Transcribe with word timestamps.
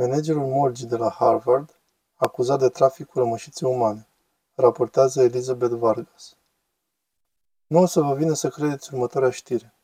Managerul 0.00 0.46
morgii 0.46 0.86
de 0.86 0.96
la 0.96 1.10
Harvard, 1.10 1.80
acuzat 2.14 2.58
de 2.58 2.68
trafic 2.68 3.06
cu 3.06 3.18
rămășițe 3.18 3.66
umane, 3.66 4.08
raportează 4.54 5.22
Elizabeth 5.22 5.74
Vargas. 5.74 6.36
Nu 7.66 7.80
o 7.80 7.86
să 7.86 8.00
vă 8.00 8.14
vină 8.14 8.34
să 8.34 8.48
credeți 8.48 8.94
următoarea 8.94 9.30
știre. 9.30 9.74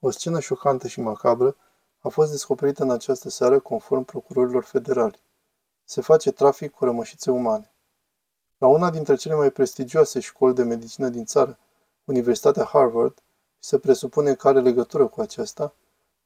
O 0.00 0.10
scenă 0.10 0.40
șocantă 0.40 0.88
și 0.88 1.00
macabră 1.00 1.56
a 2.00 2.08
fost 2.08 2.30
descoperită 2.30 2.82
în 2.82 2.90
această 2.90 3.28
seară 3.28 3.58
conform 3.58 4.04
procurorilor 4.04 4.64
federali. 4.64 5.22
Se 5.84 6.00
face 6.00 6.30
trafic 6.30 6.72
cu 6.72 6.84
rămășițe 6.84 7.30
umane. 7.30 7.72
La 8.58 8.66
una 8.66 8.90
dintre 8.90 9.14
cele 9.14 9.34
mai 9.34 9.50
prestigioase 9.50 10.20
școli 10.20 10.54
de 10.54 10.62
medicină 10.62 11.08
din 11.08 11.24
țară, 11.24 11.58
Universitatea 12.04 12.64
Harvard, 12.64 13.14
și 13.14 13.68
se 13.68 13.78
presupune 13.78 14.34
că 14.34 14.48
are 14.48 14.60
legătură 14.60 15.06
cu 15.06 15.20
aceasta, 15.20 15.74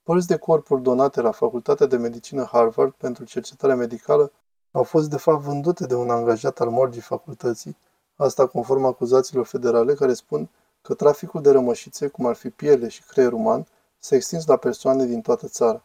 Părți 0.06 0.26
de 0.26 0.36
corpuri 0.36 0.82
donate 0.82 1.20
la 1.20 1.30
Facultatea 1.30 1.86
de 1.86 1.96
Medicină 1.96 2.48
Harvard 2.52 2.92
pentru 2.92 3.24
cercetare 3.24 3.74
medicală 3.74 4.32
au 4.70 4.82
fost 4.82 5.10
de 5.10 5.16
fapt 5.16 5.42
vândute 5.42 5.86
de 5.86 5.94
un 5.94 6.10
angajat 6.10 6.60
al 6.60 6.68
morgii 6.70 7.00
facultății, 7.00 7.76
asta 8.16 8.46
conform 8.46 8.84
acuzațiilor 8.84 9.46
federale 9.46 9.94
care 9.94 10.12
spun 10.12 10.48
că 10.82 10.94
traficul 10.94 11.42
de 11.42 11.50
rămășițe, 11.50 12.06
cum 12.08 12.26
ar 12.26 12.34
fi 12.34 12.50
piele 12.50 12.88
și 12.88 13.02
creier 13.02 13.32
uman, 13.32 13.66
s-a 13.98 14.14
extins 14.14 14.46
la 14.46 14.56
persoane 14.56 15.04
din 15.04 15.20
toată 15.20 15.48
țara. 15.48 15.84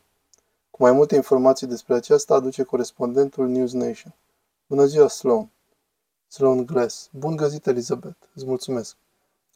Cu 0.72 0.82
mai 0.82 0.92
multe 0.92 1.16
informații 1.16 1.68
despre 1.68 1.94
aceasta 1.94 2.34
aduce 2.34 2.64
corespondentul 2.64 3.48
News 3.48 3.74
Nation. 3.74 4.14
Bună 4.68 4.86
ziua, 4.86 5.08
Sloan! 5.08 5.50
Sloan 6.28 6.66
Glass. 6.66 7.10
Bun 7.12 7.36
găsit, 7.36 7.68
Elizabeth. 7.68 8.18
Îți 8.34 8.46
mulțumesc. 8.46 8.96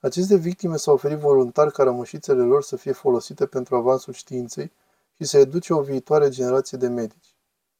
Aceste 0.05 0.35
victime 0.35 0.75
s-au 0.77 0.93
oferit 0.93 1.17
voluntar 1.17 1.71
ca 1.71 1.83
rămășițele 1.83 2.41
lor 2.41 2.63
să 2.63 2.75
fie 2.75 2.91
folosite 2.91 3.45
pentru 3.45 3.75
avansul 3.75 4.13
științei 4.13 4.71
și 5.15 5.23
să 5.23 5.37
educe 5.37 5.73
o 5.73 5.81
viitoare 5.81 6.29
generație 6.29 6.77
de 6.77 6.87
medici. 6.87 7.35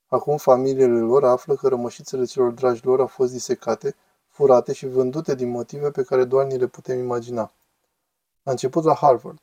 Acum 0.08 0.38
familiile 0.38 1.00
lor 1.00 1.24
află 1.24 1.56
că 1.56 1.68
rămășițele 1.68 2.26
celor 2.26 2.52
dragi 2.52 2.86
lor 2.86 3.00
au 3.00 3.08
fost 3.08 3.32
disecate, 3.32 3.96
furate 4.28 4.74
și 4.74 4.88
vândute 4.88 5.36
din 5.36 5.50
motive 5.50 5.92
pe 5.92 6.04
care 6.04 6.24
doar 6.24 6.46
ni 6.46 6.58
le 6.58 6.68
putem 6.68 7.00
imagina. 7.00 7.54
A 8.44 8.52
început 8.52 8.84
la 8.84 8.94
Harvard. 8.94 9.40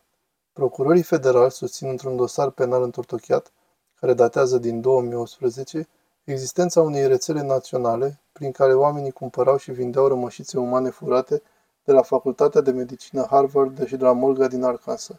Procurorii 0.52 1.02
federali 1.02 1.50
susțin 1.50 1.88
într-un 1.88 2.16
dosar 2.16 2.50
penal 2.50 2.82
întortocheat, 2.82 3.52
care 4.00 4.14
datează 4.14 4.58
din 4.58 4.80
2018, 4.80 5.88
existența 6.24 6.80
unei 6.80 7.06
rețele 7.06 7.42
naționale 7.42 8.20
prin 8.32 8.50
care 8.50 8.74
oamenii 8.74 9.10
cumpărau 9.10 9.56
și 9.56 9.70
vindeau 9.70 10.06
rămășițe 10.08 10.58
umane 10.58 10.90
furate 10.90 11.42
de 11.84 11.92
la 11.92 12.02
Facultatea 12.02 12.60
de 12.60 12.70
Medicină 12.70 13.26
Harvard 13.30 13.86
și 13.86 13.96
de 13.96 14.04
la 14.04 14.12
Morga 14.12 14.48
din 14.48 14.62
Arkansas. 14.62 15.16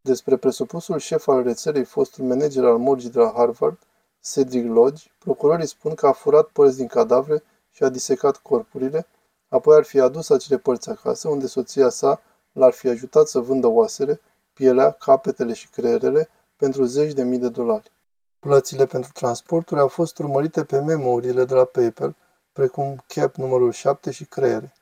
Despre 0.00 0.36
presupusul 0.36 0.98
șef 0.98 1.28
al 1.28 1.42
rețelei, 1.42 1.84
fostul 1.84 2.24
manager 2.24 2.64
al 2.64 2.78
morgii 2.78 3.10
de 3.10 3.18
la 3.18 3.32
Harvard, 3.36 3.78
Cedric 4.20 4.66
Lodge, 4.66 5.04
procurorii 5.18 5.66
spun 5.66 5.94
că 5.94 6.06
a 6.06 6.12
furat 6.12 6.46
părți 6.46 6.76
din 6.76 6.86
cadavre 6.86 7.42
și 7.70 7.82
a 7.82 7.88
disecat 7.88 8.36
corpurile, 8.36 9.06
apoi 9.48 9.76
ar 9.76 9.84
fi 9.84 10.00
adus 10.00 10.28
acele 10.28 10.58
părți 10.58 10.90
acasă, 10.90 11.28
unde 11.28 11.46
soția 11.46 11.88
sa 11.88 12.20
l-ar 12.52 12.72
fi 12.72 12.88
ajutat 12.88 13.26
să 13.26 13.40
vândă 13.40 13.66
oasele, 13.66 14.20
pielea, 14.52 14.90
capetele 14.90 15.52
și 15.52 15.68
creierele 15.68 16.28
pentru 16.56 16.84
zeci 16.84 17.12
de 17.12 17.22
mii 17.22 17.38
de 17.38 17.48
dolari. 17.48 17.92
Plățile 18.38 18.86
pentru 18.86 19.10
transporturi 19.12 19.80
au 19.80 19.88
fost 19.88 20.18
urmărite 20.18 20.64
pe 20.64 20.80
memourile 20.80 21.44
de 21.44 21.54
la 21.54 21.64
PayPal, 21.64 22.16
precum 22.52 23.04
cap 23.06 23.34
numărul 23.34 23.72
7 23.72 24.10
și 24.10 24.24
creiere. 24.24 24.72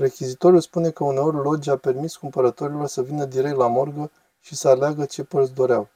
Rechizitorul 0.00 0.60
spune 0.60 0.90
că 0.90 1.04
uneori 1.04 1.36
Lodge 1.36 1.70
a 1.70 1.76
permis 1.76 2.16
cumpărătorilor 2.16 2.86
să 2.86 3.02
vină 3.02 3.24
direct 3.24 3.56
la 3.56 3.66
morgă 3.66 4.10
și 4.40 4.54
să 4.54 4.68
aleagă 4.68 5.04
ce 5.04 5.24
părți 5.24 5.52
doreau. 5.52 5.88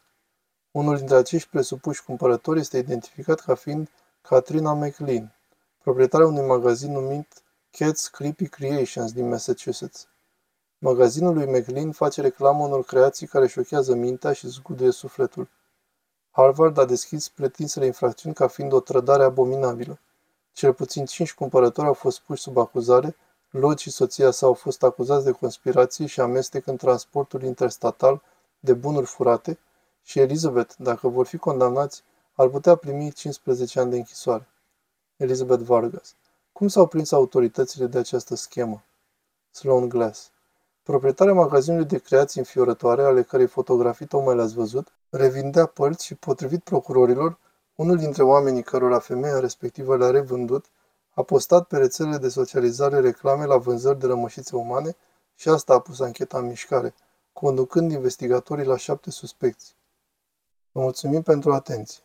Unul 0.71 0.97
dintre 0.97 1.17
acești 1.17 1.49
presupuși 1.49 2.05
cumpărători 2.05 2.61
este 2.61 2.79
identificat 2.79 3.41
ca 3.41 3.55
fiind 3.55 3.89
Katrina 4.23 4.73
McLean, 4.73 5.35
proprietarea 5.83 6.27
unui 6.27 6.47
magazin 6.47 6.93
numit 6.93 7.43
Cat's 7.71 8.11
Creepy 8.11 8.49
Creations 8.49 9.13
din 9.13 9.29
Massachusetts. 9.29 10.09
Magazinul 10.79 11.35
lui 11.35 11.47
McLean 11.47 11.93
face 11.93 12.21
reclamă 12.21 12.65
unor 12.65 12.85
creații 12.85 13.27
care 13.27 13.47
șochează 13.47 13.95
mintea 13.95 14.33
și 14.33 14.49
zguduie 14.49 14.91
sufletul. 14.91 15.49
Harvard 16.31 16.79
a 16.79 16.85
deschis 16.85 17.29
pretinsele 17.29 17.87
infracțiuni 17.87 18.35
ca 18.35 18.47
fiind 18.47 18.73
o 18.73 18.81
trădare 18.81 19.23
abominabilă. 19.23 19.99
Cel 20.53 20.73
puțin 20.73 21.05
cinci 21.05 21.35
cumpărători 21.35 21.87
au 21.87 21.95
fost 21.95 22.21
puși 22.21 22.43
sub 22.43 22.57
acuzare 22.59 23.17
Lodge 23.57 23.83
și 23.83 23.91
soția 23.91 24.31
sa 24.31 24.47
au 24.47 24.55
fost 24.55 24.83
acuzați 24.83 25.25
de 25.25 25.31
conspirații 25.31 26.07
și 26.07 26.21
amestec 26.21 26.67
în 26.67 26.77
transportul 26.77 27.43
interstatal 27.43 28.23
de 28.61 28.73
bunuri 28.73 29.07
furate 29.07 29.59
și 30.03 30.19
Elizabeth, 30.19 30.75
dacă 30.79 31.09
vor 31.09 31.27
fi 31.27 31.37
condamnați, 31.37 32.03
ar 32.35 32.49
putea 32.49 32.75
primi 32.75 33.13
15 33.13 33.81
ani 33.81 33.91
de 33.91 33.97
închisoare. 33.97 34.49
Elizabeth 35.17 35.63
Vargas. 35.63 36.15
Cum 36.53 36.69
s-au 36.69 36.87
prins 36.87 37.13
autoritățile 37.13 37.87
de 37.87 37.99
această 37.99 38.35
schemă? 38.35 38.83
Sloan 39.51 39.89
Glass. 39.89 40.31
Proprietarea 40.83 41.35
magazinului 41.35 41.87
de 41.87 41.99
creații 41.99 42.41
înfiorătoare, 42.41 43.03
ale 43.03 43.23
cărei 43.23 43.47
fotografii 43.47 44.07
tocmai 44.07 44.35
le-ați 44.35 44.55
văzut, 44.55 44.89
revindea 45.11 45.67
părți 45.67 46.05
și, 46.05 46.15
potrivit 46.15 46.63
procurorilor, 46.63 47.39
unul 47.75 47.97
dintre 47.97 48.23
oamenii 48.23 48.63
cărora 48.63 48.99
femeia 48.99 49.39
respectivă 49.39 49.97
le-a 49.97 50.11
revândut 50.11 50.65
a 51.15 51.23
postat 51.23 51.67
pe 51.67 51.77
rețelele 51.77 52.17
de 52.17 52.29
socializare 52.29 53.01
reclame 53.01 53.45
la 53.45 53.57
vânzări 53.57 53.99
de 53.99 54.07
rămășițe 54.07 54.57
umane 54.57 54.97
și 55.35 55.49
asta 55.49 55.75
a 55.75 55.81
pus 55.81 56.01
ancheta 56.01 56.39
în 56.39 56.47
mișcare, 56.47 56.95
conducând 57.33 57.93
investigatorii 57.93 58.65
la 58.65 58.77
șapte 58.77 59.11
suspecți. 59.11 59.77
Vă 60.73 60.81
mulțumim 60.81 61.23
pentru 61.23 61.53
atenție. 61.53 62.03